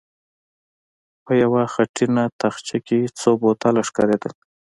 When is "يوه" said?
1.43-1.63